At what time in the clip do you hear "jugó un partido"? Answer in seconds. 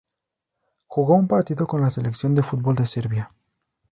0.87-1.67